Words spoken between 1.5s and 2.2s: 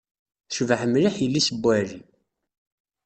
n Waɛli